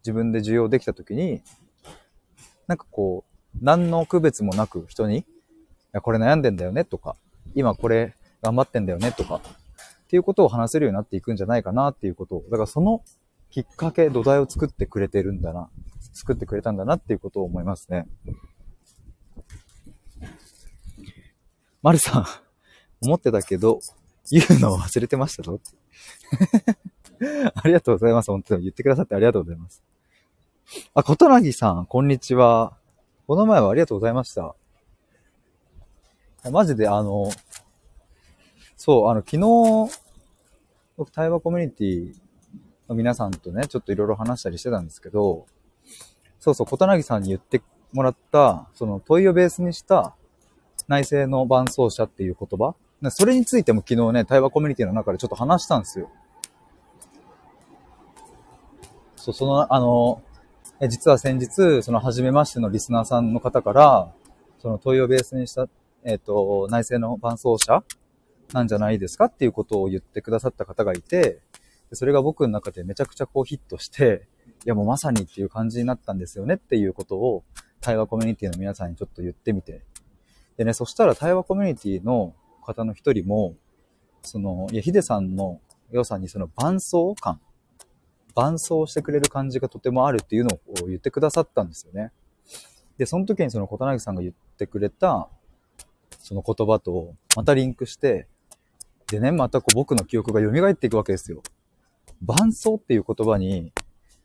[0.00, 1.40] 自分で受容できたときに、
[2.66, 5.24] なんかこう、何の区別もなく人に、
[5.98, 7.16] や、これ悩んでんだよねとか、
[7.54, 9.40] 今これ頑張ってんだよねとか、っ
[10.08, 13.02] ていうことを話せるようになっていくんじゃないかなっていうことを、だからその
[13.50, 15.68] きっかけ、土台を作ってくれてるんだな、
[16.12, 18.06] 作ってくれたんだなっていうことを思いますね。
[21.82, 22.26] まるさん、
[23.02, 23.80] 思ってたけど、
[24.30, 25.60] 言うのを忘れてましたぞ。
[27.54, 28.30] ありがとうございます。
[28.30, 29.82] 本当に言ってくださってありがとうございます。
[30.94, 32.76] あ、ことなぎさん、こんにちは。
[33.26, 34.54] この前はありがとうございました。
[36.50, 37.30] マジであの、
[38.76, 39.98] そう、あの、昨日、
[40.96, 42.14] 僕、対話コミュニティ
[42.88, 45.46] の皆さんとね、ちょっといろいろ話したりしてたんですけど、
[46.38, 47.60] そうそう、ことなぎさんに言って
[47.92, 50.14] もらった、その問いをベースにした
[50.86, 52.74] 内政の伴奏者っていう言葉、
[53.10, 56.10] それについても昨日ね、対話コミュニティの中でちょっと話したんですよ。
[59.16, 60.22] そう、その、あの、
[60.80, 64.12] え実は先日、その初めましてのリスナーさんの方から、
[64.60, 65.68] その問いをベースにした、
[66.04, 67.84] えっ、ー、と、内政の伴奏者
[68.52, 71.40] なんじゃないですかっていうことを言ってくださった方がいて、
[71.92, 74.26] それが僕の中でめちゃくちゃこうヒットして、
[74.64, 77.44] いやもうまさにっていう感じになったんですよねっていうことを
[77.80, 79.82] 対話コミュニティの皆さんにちょっと言ってみて。
[80.56, 83.54] でね、そしたら対話コミュニティの方の一人も、
[84.22, 87.40] その、いや、ヒデさんの良さにその伴奏感、
[88.34, 92.10] 伴奏してくれる感じがとてもあるっていうのを言ってくださったんですよね。
[92.98, 95.28] で、その時にその小柳さんが言ってくれた、
[96.28, 98.26] その言葉とまたリンクして、
[99.06, 101.42] でね、またこう僕の記憶が蘇っていくわけですよ。
[102.20, 103.72] 伴奏っていう言葉に、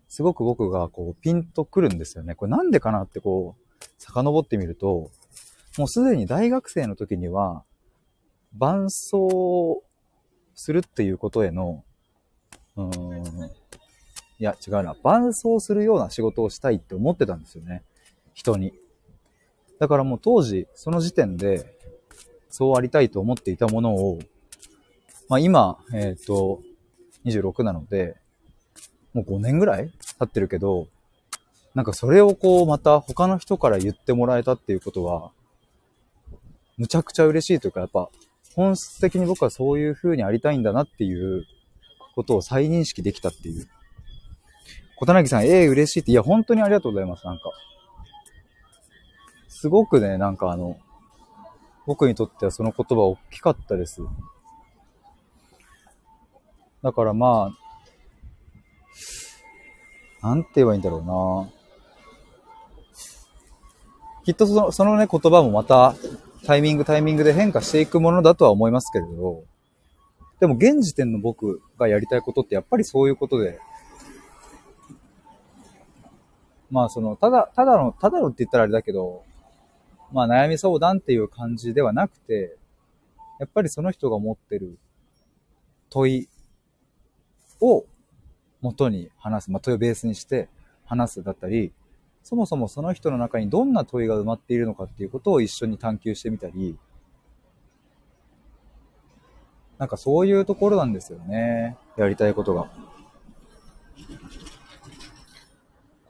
[0.10, 2.36] すごく僕がこうピンとくるんですよね。
[2.36, 5.12] これなんでかなってこう、遡ってみると、
[5.78, 7.64] もうすでに大学生の時には、
[8.52, 9.82] 伴奏
[10.54, 11.86] するっていうことへの、
[12.76, 17.82] うーん、いや違うな、伴奏するような仕事をしたいって思ってたんですよね。
[18.34, 18.74] 人に。
[19.80, 21.73] だからもう当時、その時点で、
[22.54, 24.20] そうありたいと思っていたものを、
[25.28, 26.62] まあ今、えっ、ー、と、
[27.26, 28.16] 26なので、
[29.16, 29.90] もう5年ぐらい
[30.20, 30.88] 経ってるけど、
[31.74, 35.32] なんかそれをこうまた他の人から言ってもらえたっていうことは、
[36.78, 38.10] むちゃくちゃ嬉しいというか、やっぱ
[38.56, 41.46] 本質的に僕はそういう風にありたいんだなっていう
[42.14, 43.68] ことを再認識できたっていう。
[44.98, 47.50] 小田さん、ええー、嬉しいって、いや、本当にありがとうございます、なんか。
[49.48, 50.78] すごくね、なんかあの、
[51.86, 54.02] 僕にとってはその言葉大きかったです。
[56.82, 57.54] だからま
[60.22, 61.50] あ、なんて言えばいいんだろうな。
[64.24, 65.96] きっとその、そのね、言葉もまた、
[66.46, 69.44] タイミングタイミングで変化していくものだとは思いますけれど、
[70.40, 73.60] でも現時点の僕がやりたいことってやっぱりそういうことで、
[76.70, 79.24] まあその、ただ、ただの、ただのって言ったらあれだけど、
[80.14, 82.56] まあ悩み相談っていう感じではなくて、
[83.40, 84.78] やっぱりその人が持ってる
[85.90, 86.30] 問い
[87.60, 87.86] を
[88.62, 90.48] 元に話す、まあ、問いをベースにして
[90.86, 91.74] 話すだったり、
[92.24, 96.78] そもそもその人の中にどんな問いが埋まっているのかっていうことを一緒に探求してみたり、
[99.78, 101.76] なんかそういうところなんですよね。
[101.98, 102.70] やりたいことが。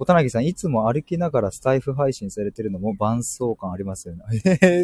[0.06, 4.24] 小田さん、いつも歩きながらスタイフ配信されてるのも伴奏感ありますよね。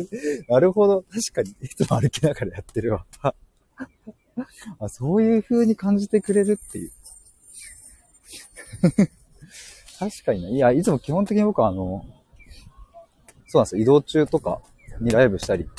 [0.47, 1.03] なるほど。
[1.03, 3.05] 確かに、いつも歩きながらやってるわ。
[4.79, 6.91] あそういう風に感じてくれるっていう。
[9.99, 10.51] 確かにね。
[10.51, 12.05] いや、いつも基本的に僕はあの、
[13.47, 13.81] そうなんですよ。
[13.81, 14.61] 移動中とか
[15.01, 15.69] にライブしたり。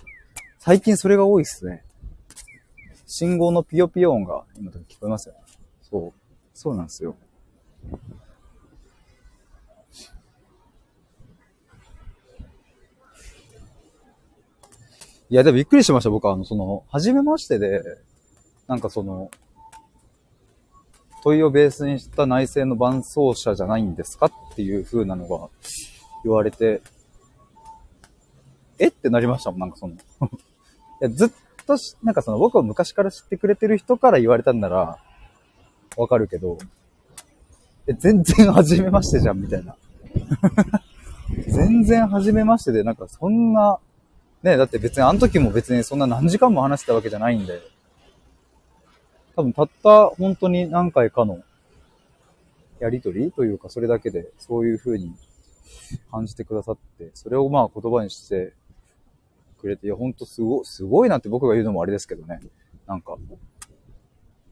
[0.59, 1.85] 最近それが多いっすね。
[3.07, 5.41] 信号のピヨピヨ音が今聞こえますよね。
[5.83, 6.13] そう。
[6.53, 7.17] そうなんですよ。
[15.31, 16.11] いや、でもびっくりしました。
[16.11, 17.83] 僕は、あの、その、初めましてで、
[18.67, 19.31] なんかその、
[21.23, 25.49] 問いをベースにした内政の伴奏者じゃないんですかっていう風なのが
[26.25, 26.83] 言われて、
[28.79, 29.99] えってなりましたもん、なんかその い
[31.01, 31.31] やずっ
[31.67, 34.99] としなんかその僕を昔から知ってくれてる人から言われたんなら、
[35.97, 36.59] わかるけど、
[37.87, 39.77] え、全然初めましてじゃん、みたいな。
[41.47, 43.79] 全然初めましてで、なんかそんな、
[44.43, 47.61] ね、だって別にあの時も別にそんな何時間も話してたわけじゃないんで、
[49.37, 51.41] 多分たった本当に何回かの
[52.79, 55.15] やりとりというか、それだけでそういう風に
[56.11, 58.55] 感じてくださって、それをまあ言葉にして
[59.61, 62.41] くれて、いや、ほんとすご、すごいなって僕が言うのもあれですけどね。
[62.87, 63.17] なんか、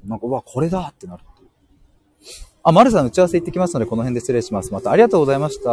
[0.05, 1.49] なんか、うわ、これだってなるっていう。
[2.63, 4.73] あ、丸さん打ち合わせ行ってきますので、この辺で失礼します。
[4.73, 5.71] またありがとうございました。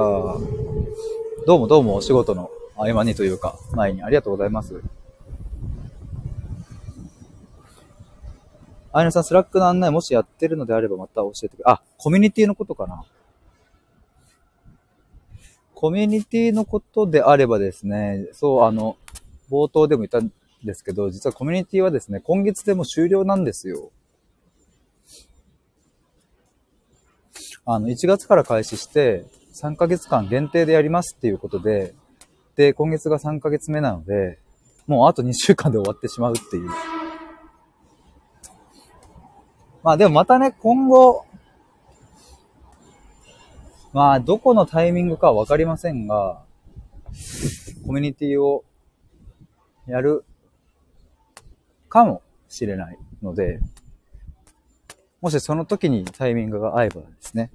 [1.45, 4.81] どうもどうもお仕事の合間にというか、前にありがとうございます。
[8.91, 11.63] あいなさん、スラックの案内もしやってるのであればまた教えてくれ。
[11.65, 13.03] あ、コミュニティのことかな。
[15.73, 18.95] コミュニティのことであればですね、そう、あの、
[19.51, 20.31] 冒頭でも言ったん
[20.63, 23.91] ですけど、実はコミュニティはですね、今月でも終了なんですよ。
[27.65, 31.93] あの、1月から開始して、3ヶ月間限定でやりますっていうこと、で、
[32.73, 34.39] 今月が3ヶ月目なので、
[34.87, 36.69] もうあと2週間で終わってしまうっていう。
[39.83, 41.25] まあでもまたね、今後、
[43.93, 46.43] まあどこのタイミングかはわかりませんが、
[47.85, 48.63] コミュニティを
[49.87, 50.25] やる
[51.87, 53.59] かもしれないので、
[55.21, 57.51] もしその時にタイミングが合えばですね。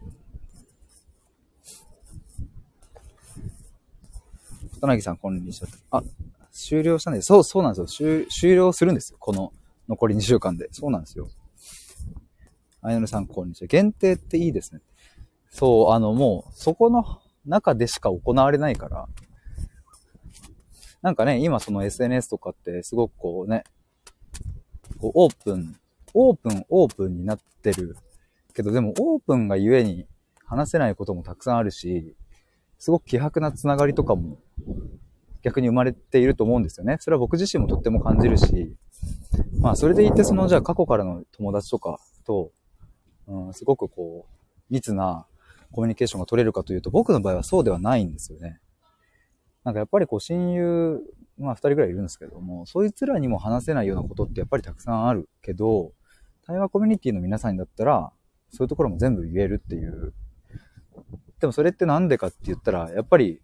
[4.80, 5.68] 小柳さん、こんにちは。
[5.90, 6.02] あ、
[6.50, 7.26] 終了したんです。
[7.26, 8.24] そう、そうなんですよ。
[8.30, 9.18] 終了するんですよ。
[9.20, 9.52] この
[9.88, 10.68] 残り2週間で。
[10.72, 11.28] そうなんですよ。
[12.80, 13.68] あやのさん、こんにちは。
[13.68, 14.80] 限定っていいですね。
[15.50, 17.04] そう、あの、もう、そこの、
[17.46, 19.08] 中でしか行われないから、
[21.02, 23.64] なんかね、今その SNS とかってすごくこうね、
[24.98, 25.76] こうオープン、
[26.14, 27.96] オープン、オープンになってる
[28.54, 30.06] けど、でもオープンがゆえに
[30.44, 32.14] 話せないこともたくさんあるし、
[32.78, 34.38] すごく希薄なつながりとかも
[35.42, 36.96] 逆に生まれていると思うんですよね。
[37.00, 38.74] それは僕自身もとっても感じるし、
[39.60, 42.52] まあそれでいてそのじゃあ過去からの友達とかと、
[43.26, 45.26] うん、すごくこう、密な
[45.72, 48.60] コミュニケーションが取れるかというと、僕の場合はそうではないんですよね。
[49.64, 51.00] なんかやっぱりこう親友、
[51.38, 55.92] まあ二人ぐらいいるんですけども、そいつらにも話せないようなことってやっぱりたくさんあるけど、
[56.46, 58.12] 対話コミュニティの皆さんだったら、
[58.50, 60.12] そういうところも全部言えるっていう。
[61.38, 63.40] でもそれってなんでかって言ったら、やっぱり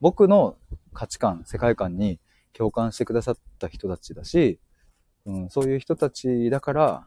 [0.00, 0.56] 僕の
[0.92, 2.20] 価値観、世界観に
[2.52, 4.58] 共感してくださった人たちだし、
[5.26, 7.06] うん、そういう人たちだから、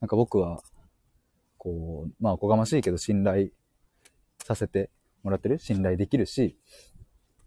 [0.00, 0.62] なんか僕は、
[1.58, 3.48] こう、まあ、おこがましいけど信頼
[4.44, 4.90] させて
[5.22, 6.56] もらってる信頼できるし、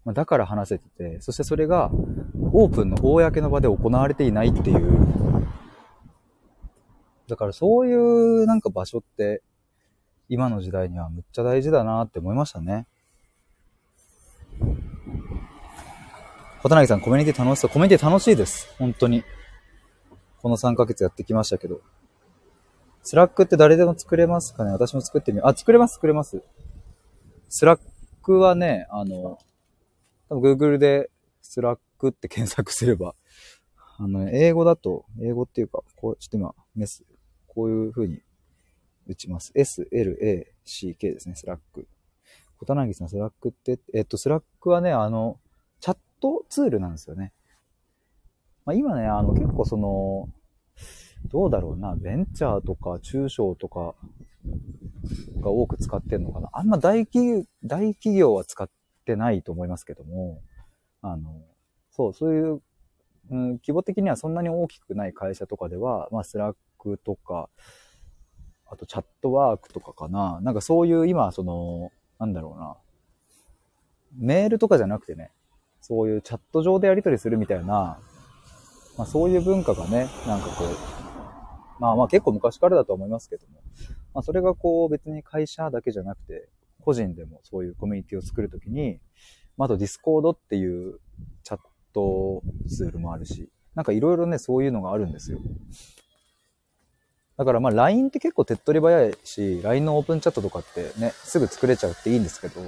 [0.04, 1.90] まあ、だから話せてて、そしてそれが
[2.52, 5.46] オープンの公の場で行われていないっていう。
[7.28, 9.42] だからそういうなんか場所って
[10.28, 12.86] 今の時代にはむっちゃ大事だなって思いましたね。
[16.60, 17.70] 小柳さん、コミュニティ楽しそう。
[17.70, 18.74] コミュニティ楽しいです。
[18.78, 19.22] 本当に。
[20.38, 21.80] この3ヶ月やってきましたけど。
[23.04, 24.72] スラックって誰でも作れますかね？
[24.72, 25.48] 私も作ってみよう。
[25.48, 26.42] あ、作れます、作れます。
[27.48, 27.80] スラッ
[28.24, 29.38] クはね、あの、
[30.28, 31.10] 多分 Google で
[31.42, 33.14] スラックって検索すれば、
[33.96, 37.04] あの、英語だと、英語っていうか、こう、ちょっと今、メス、
[37.46, 38.20] こういう風に
[39.06, 39.52] 打ちます。
[39.54, 41.86] S, L, A, C, K ですね、スラック。
[42.58, 45.38] 小田柳さん、スラックって、えっと、スラックはね、あの、チャッ
[46.20, 47.32] トツールなんですよね。
[48.64, 50.28] まあ、今ね、あの、結構その、
[51.26, 53.94] どうだろうな、ベンチャーとか中小とか
[55.40, 56.48] が多く使ってんのかな。
[56.52, 58.68] あんま大企業、大企業は使っ
[59.04, 60.42] てないと思いますけども、
[61.02, 61.42] あの、
[61.90, 62.62] そう、そういう、
[63.30, 67.48] うん、規模的にはそんなに大きくない会社とかでは、まあ、スラックとか、
[68.66, 70.40] あとチャットワークとかかな。
[70.42, 72.76] なんかそういう今、その、なんだろうな。
[74.16, 75.30] メールとかじゃなくてね、
[75.88, 77.98] そういうチャット上でやり取りするみたいな、
[78.96, 83.62] まあそういう文化がね、なんかこう、まあまあ結構昔からだと思いますけども、
[84.14, 86.48] まあそれがこう別に会社だけじゃなくて、
[86.80, 89.00] 個人でもそういうコミュニティを作るときに、
[89.56, 91.00] まあ、あとディスコードっていう
[91.42, 91.60] チャッ
[91.92, 95.38] トツールもあるし、なんかいろいろね、そういうのがあるんですよ。
[97.36, 102.60] だからまあ LINE って結構手っ取り早いし、LINE のオープンチャットとかってね、すぐ作れちゃうっていいんですけど、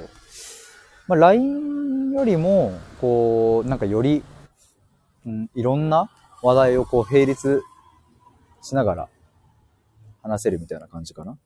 [1.08, 4.22] まあ LINE よりも、こう、なんかより、
[5.26, 6.10] うん、いろんな
[6.42, 7.62] 話題をこう並立
[8.62, 9.08] しながら
[10.22, 11.38] 話せるみたいな感じかな。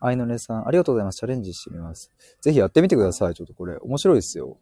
[0.00, 1.18] 愛のねさん、ありがとうございます。
[1.18, 2.10] チャレンジしてみます。
[2.40, 3.34] ぜひやってみてください。
[3.34, 4.58] ちょっとこれ、面白いですよ。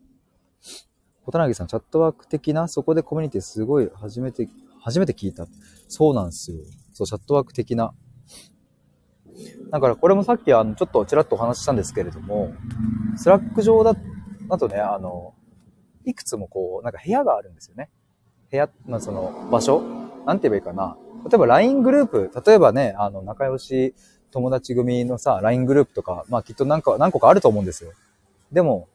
[1.24, 4.48] 小田柳さん、チャットワーク的な、そこでコミュニティすごい初めて
[4.82, 5.46] 初めて聞いた。
[5.88, 6.58] そうなんですよ。
[6.92, 7.92] そう、チャットワーク的な。
[9.70, 12.52] だからこれもさっきあの、ちょっとちらっとお話ししたんですけれども、
[13.20, 15.34] スラック上だとね、あの、
[16.06, 17.90] いくつもこう、なんか部屋があるんですよね。
[18.50, 19.82] 部屋、まあ、その場所
[20.24, 20.96] なんて言えばいいかな。
[21.28, 23.94] 例えば LINE グループ、例えばね、あの、仲良し
[24.30, 27.92] 友達組のさ、LINE グループとか、まあきっとなんか、何個かあると思うんですよ。
[28.52, 28.88] でも、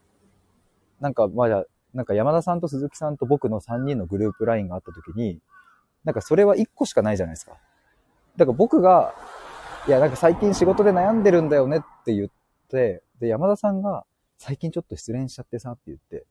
[1.00, 5.40] なんか、まあなんか山田さんと鈴木さんと僕の3人のグループ LINE があった時に、
[6.04, 7.52] なんかそれは1個しかないじゃないですか。
[8.38, 9.14] だから僕が、
[9.88, 12.30] いや、なんか最近仕事で悩んでるんだよねって言っ
[12.70, 14.04] て、で、山田さんが、
[14.38, 16.26] 最近ちょっと失恋しちゃってさって言って、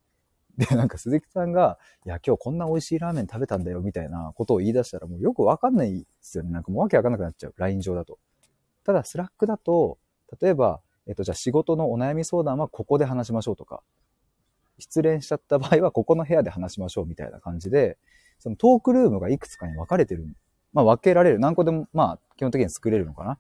[0.56, 6.50] で、なんか鈴木さんが、いや、今日こんな美味しいラーメン食べたんだよみたいなことを言い出したらもうよくわかんないですよね。
[6.50, 7.54] なんかもうわけわかんなくなっちゃう。
[7.56, 8.18] LINE 上だと。
[8.84, 9.98] ただ、スラックだと、
[10.40, 13.82] 例えば、えっと、じゃあ仕事のお悩み相談はここで話しましょうとか、
[14.78, 17.98] 失恋しちゃった場合はここの部屋で話しましょうみたいな感じで、
[18.38, 20.26] そのトークルームがいくつかに分かれてる。
[20.72, 21.38] まあ分けられる。
[21.38, 23.38] 何個でも、まあ基本的に作れるのかな。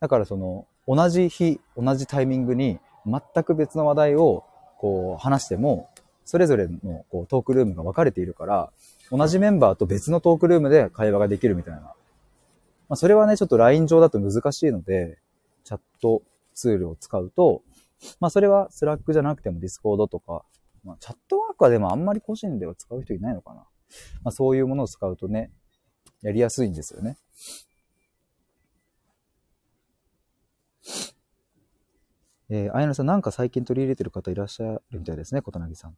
[0.00, 4.44] だからその、同じ日、同じタイミングに全く別の話題を
[4.78, 5.90] こう話しても、
[6.24, 8.70] それぞれのこうトークルームが分かれているから、
[9.10, 11.80] 同じメンバーと別のトークルームで会話ができるみたいな。
[11.80, 11.94] ま
[12.90, 15.18] あそれはね、ちょっと LINE 上だと難しいので、
[15.64, 16.22] チャット
[16.54, 17.62] ツールを使うと、
[18.20, 20.44] まあそれは Slack じゃなくても Discord とか、
[20.84, 23.64] まあチャットワークはでもあんまり個人では使う人いないのかな。
[24.22, 25.50] まあ、そういうものを使うとね、
[26.22, 27.16] やりやすいんですよね。
[32.50, 35.96] えー、あやなさん、なんか最近取り入れてる方いらっしゃるみたいですね、小柳さん。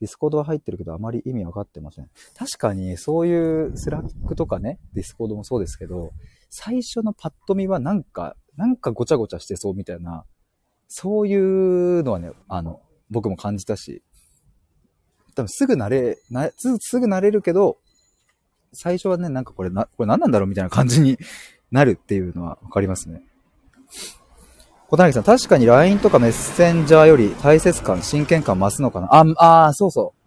[0.00, 2.08] ディスコードは入ってるけど、あまり意味わかってません。
[2.34, 6.12] 確かに、そういうスラックとかね、ディスコードもそうですけど、
[6.48, 10.24] 最初のパッと見はなんか、なんかごちゃごちゃしてそうみたいな、
[10.88, 12.80] そういうのはね、あの、
[13.10, 14.02] 僕も感じたし、
[15.34, 17.78] 多分すぐ慣れ、なすぐ慣れるけど、
[18.72, 21.18] 最初はね、なんかこれな、これ何なんだろうみたいな感じに
[21.70, 23.22] なるっていうのはわかりますね。
[24.90, 29.06] 小谷さん、確かに LINE とかメッセンジャーより大切感、真剣感増すのかな？
[29.14, 30.20] あ、ああ、そうそう。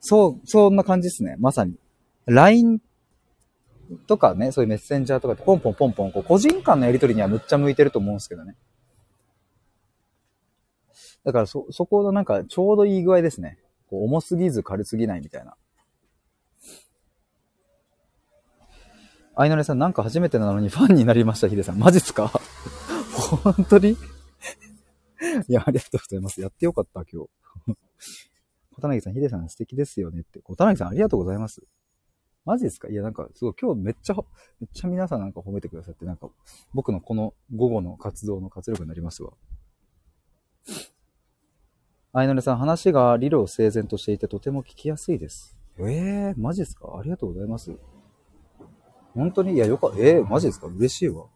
[0.00, 1.36] そう、そんな感じですね。
[1.38, 1.74] まさに。
[2.26, 2.82] LINE
[4.06, 8.56] とかね、そういうメッセンジャーとかってポンポンポンポン、こう個人間のやりとりにはむっちゃ向いてると思うんですけどね。
[11.24, 13.56] だからそ、そこのなんかちょうどいい具合ですね。
[13.88, 15.54] こう重すぎず軽すぎないみたいな。
[19.34, 21.78] あいのりさん、なんか初めてなのにファンになりました、ヒデさん。
[21.78, 22.30] マジっすか？
[23.14, 23.90] 本当に？
[23.92, 23.96] い
[25.52, 26.40] や、ありがとうございます。
[26.40, 27.30] やってよかった、今日。
[28.72, 30.40] 小田さん、ヒデさん素敵ですよねって。
[30.40, 31.62] 小田さん、ありがとうございます。
[32.44, 32.88] マジですか？
[32.88, 34.14] いや、なんか、すごい、今日めっちゃ、
[34.60, 36.28] めっちゃ皆さんなんか褒めてくださって、なんか、
[36.74, 39.32] 僕のこの午後の活動の活力になりますわ。
[42.12, 45.56] あいのりさん、話が理路整然としていてとても聞きやすいです。
[45.78, 46.98] えー、マジですか？
[46.98, 47.76] ありがとうございます。
[49.14, 49.54] 本当に？
[49.54, 49.98] いや、よかった。
[49.98, 50.66] えー、マジですか？
[50.66, 51.26] 嬉しいわ。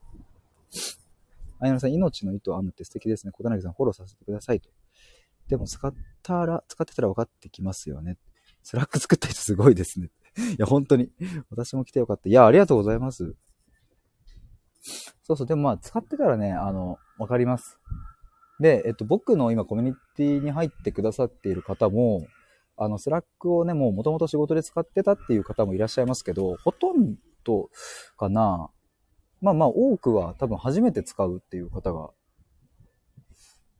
[1.61, 3.33] あやのさん、命の糸を編むって素敵ですね。
[3.33, 4.71] 小田さん、フォローさせてくださいと。
[5.49, 5.93] でも、使っ
[6.23, 8.17] たら、使ってたら分かってきますよね。
[8.63, 10.11] スラック作った人すごいですね。
[10.37, 11.11] いや、本当に。
[11.51, 12.29] 私も来てよかった。
[12.29, 13.35] いや、ありがとうございます。
[15.23, 17.79] そうそう、でもまあ、使ってたらね、あの、わかります。
[18.61, 22.27] で、えっと、僕の今コミュニティに入ってくださっている方も、
[22.77, 27.71] あの、スラックをね、もう元々仕事で使ってたっていう方もいらっしゃいますけど、ほとんど
[28.17, 28.71] かな、
[29.41, 32.11] まあまあ多くは多分初めて使うっていう方が、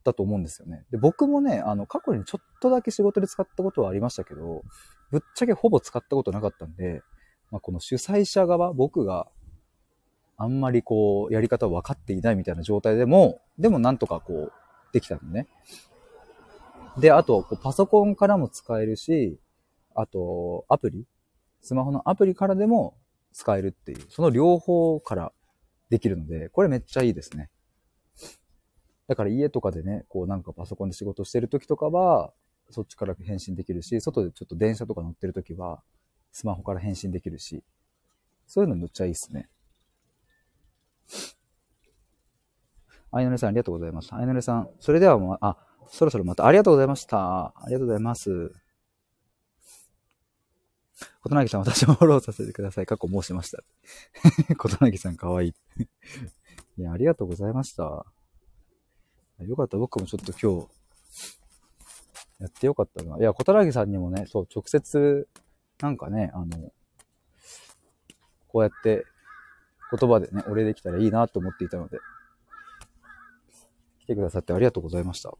[0.03, 0.85] だと思うんですよね。
[0.91, 4.63] で、僕もね、あの、過去にちょっとだけ仕事で使ったことはありましたけど、
[5.11, 7.01] ぶっちゃけほぼ使ったことなかったんで、
[7.51, 9.27] まあこの主催者側、僕が
[10.37, 14.51] あんまりこう、やり方分かっていないみたいな状態でも、でもなんとかこう、
[14.93, 15.47] できたのね。
[16.97, 19.39] で、あと、パソコンからも使えるし、
[19.95, 21.05] あと、アプリ
[21.61, 22.97] スマホのアプリからでも
[23.33, 25.33] 使えるっていう、その両方から
[25.89, 27.49] できるので、これめっちゃいいですね。
[29.07, 32.31] だから家とかでね、こうなんかパソコンで仕事してる時とかは、
[32.69, 35.81] そっちから返信できるし、外でちょっと電車とか乗ってる時は、
[36.31, 37.63] スマホから返信できるし、
[38.45, 39.49] そういうのめっちゃいいっすね。
[43.11, 44.13] あいのりさんありがとうございます。
[44.13, 47.47] あいのりさん、それではもう、あ、そろそろまたありがとうございました。
[47.47, 48.51] ありがとうございます。
[51.21, 52.85] ことなぎさん、私もフォローさせてください。
[52.85, 53.63] 過去申しました。
[54.57, 55.53] ことなぎさん、かわいい。
[56.77, 58.05] いや、ありがとうございました。
[59.43, 59.77] よかった。
[59.77, 60.67] 僕もちょっと今日、
[62.39, 63.17] やってよかったな。
[63.17, 65.27] いや、ことなぎさんにもね、そう、直接、
[65.81, 66.71] なんかね、あの、
[68.47, 69.05] こうやって
[69.97, 71.99] 言葉でね、お礼できたらいいなと思っていたので、
[73.99, 75.33] 来てくださってありがとうございました。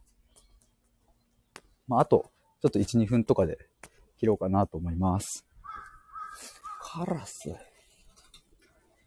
[1.87, 2.31] まあ、あと、
[2.61, 3.57] ちょっと1、2分とかで
[4.17, 5.45] 切ろうかなと思います。
[6.91, 7.51] カラス。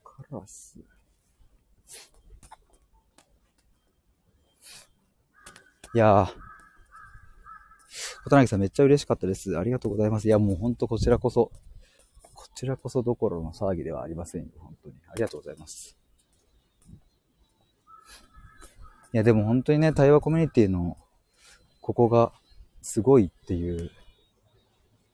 [0.05, 0.79] カラス。
[5.93, 6.27] いやー。
[8.25, 9.59] 小田さんめっちゃ嬉しかったです。
[9.59, 10.29] ありがとうございます。
[10.29, 11.51] いや、もうほんとこちらこそ、
[12.33, 14.51] こちらこそどころの騒ぎではありませんよ。
[14.61, 14.95] 本当に。
[15.09, 15.99] ありがとうございます。
[19.13, 20.97] いや、でも本当にね、対話コミュニティの、
[21.81, 22.33] ここが
[22.81, 23.91] すごいっていう、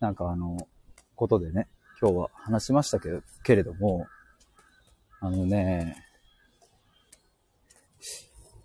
[0.01, 0.69] なんかあの、
[1.15, 1.67] ことでね、
[2.01, 3.09] 今日は話しましたけ
[3.43, 4.07] けれども、
[5.21, 5.97] あのね、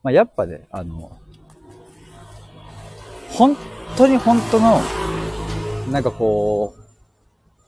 [0.04, 1.18] まあ、やっぱね、あの、
[3.32, 3.58] 本
[3.98, 4.80] 当に本当の、
[5.92, 6.82] なんかこう、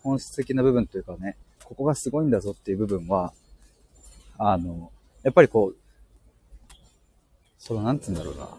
[0.03, 3.33] 本質的な部分というかね、ここがすごいんだぞっていう部分は、
[4.37, 4.91] あの、
[5.23, 5.75] やっぱりこう、
[7.57, 8.49] その、なんつうんだろうな。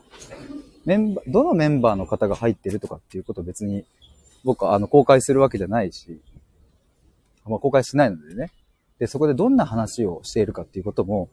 [0.85, 3.85] メンバー、どのメンバーの方が入ってるとかっていうこと別に、
[4.43, 6.21] 僕はあの、公開するわけじゃないし、
[7.49, 8.51] まあ、公開しないのでね。
[8.99, 11.29] で、そこでどんな話をしているかっていうことも、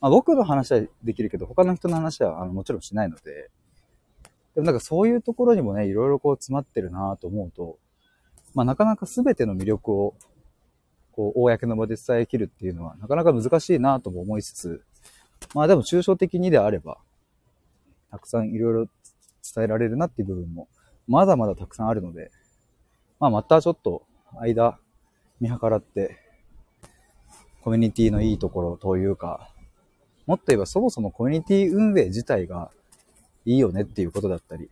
[0.00, 3.50] まあ、僕の話はできるけど、他の人の話はあのもちろんしないので、
[4.54, 7.78] でもなんかそういうところにもね、いろいろこう詰まってるなと思うと、
[8.54, 10.14] まあなかなか全ての魅力を、
[11.12, 14.82] こう、公の場で伝えきるっていうのは、なかなか難しいなとも思いつつ、
[15.54, 16.98] まあでも抽象的にであれば、
[18.10, 18.86] たくさんいろいろ
[19.54, 20.68] 伝えられるなっていう部分も、
[21.08, 22.30] まだまだたくさんあるので、
[23.18, 24.06] まあまたちょっと
[24.40, 24.78] 間
[25.44, 26.16] 見計らって、
[27.60, 29.50] コミュニティのいいところというか、
[30.26, 32.70] もっと言えばそもそもコミュニティ運営自体が
[33.44, 34.70] いいよねっていうことだったり、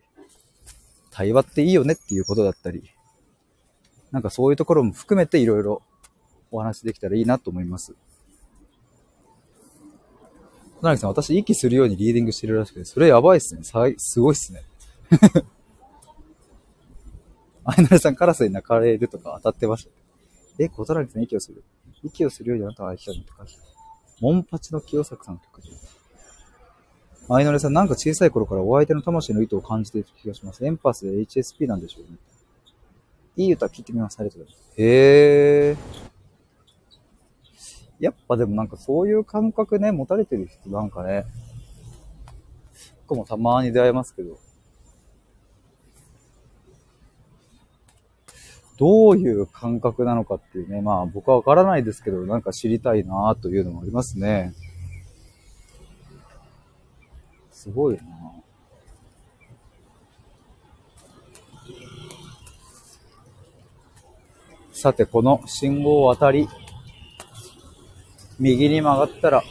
[1.11, 2.89] 対話っていいよねっていうことだったり、
[4.11, 5.83] なんかそういうところも含めていろいろ
[6.49, 7.93] お話できたらいいなと思います。
[10.81, 13.63] 田中さん、私、息するようにリーディングしてるらしくて、それやばいっすね。
[13.63, 14.63] さいすごいっすね。
[17.63, 20.02] あいなれさん、カラスに泣かれるとか当たってました。
[20.59, 21.63] え、小田さん、息をする。
[22.03, 23.45] 息をするようにあなたは愛したのとか。
[24.21, 25.69] モンパチの清作さんの曲で。
[27.29, 30.65] あいなれさん、なんか小さい頃からお相手の魂の意図を感じている気がします。
[30.65, 32.17] エンパスで HSP なんでしょうね。
[33.35, 34.19] いい歌聞いてみます。
[34.19, 34.73] ありがとうございます。
[34.77, 35.77] へー。
[37.99, 41.25] やっぱでもなんかそういう感覚ね、持たれてる人なんかね、
[43.07, 44.37] 僕もたまに出会いますけど、
[48.77, 54.53] どういう感覚なのかっていうね、まあ僕はわからないですけど、なんか知りたいなというのもありますね。
[57.51, 58.01] すごいな
[64.83, 66.49] さて、この信号を渡り、
[68.37, 69.41] 右に曲がったら、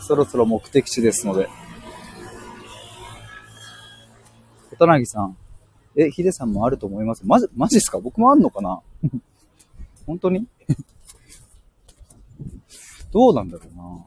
[0.00, 1.48] そろそろ目的地ですので。
[4.70, 5.36] 小田凪さん。
[5.96, 7.22] え、ヒデさんもあると思います？
[7.26, 7.98] まじ、まじっすか？
[7.98, 8.80] 僕もあんのかな？
[10.06, 10.46] 本当に？
[13.12, 14.04] どうなんだろうな。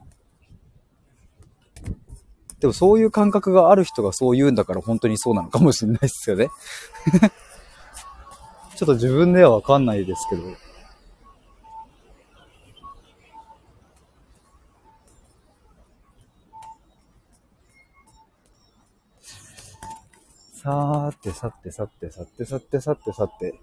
[2.60, 6.48] でもそういう感覚がある人がそう言うんだから本当にそうなのかもしれないですよね。
[8.76, 10.42] ちょっと自分ではわかんないですけど。
[20.64, 23.54] さーて、さて、さて、さて、さて、さて、さて。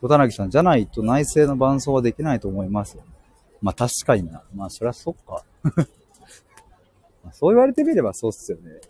[0.00, 2.96] 小田凪さん、じゃないと内政の伴奏はできないと思います。
[3.60, 4.42] まあ確かにな。
[4.54, 5.44] まあそりゃそっか。
[7.34, 8.80] そう言われてみればそうっすよね。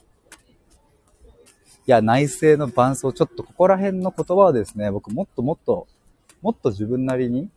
[1.88, 5.88] いや、内政の伴奏、ちょっとここら辺の言葉はですね、僕もっともっと、
[6.40, 7.50] もっと自分なりに、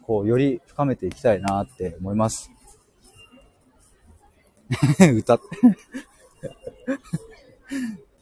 [0.00, 2.50] こう、より深めていきたいなって思います。
[5.16, 5.46] 歌って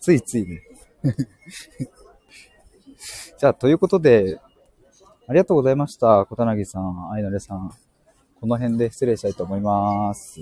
[0.01, 0.63] ついついね
[3.39, 4.41] じゃあ、ということで、
[5.29, 6.27] ありがとうございました。
[6.27, 7.73] 小田凪さん、愛のれさん。
[8.41, 10.41] この辺で失礼したいと思います。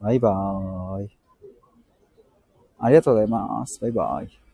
[0.00, 1.10] バイバーイ。
[2.78, 3.80] ありがとうございます。
[3.80, 4.47] バイバーイ。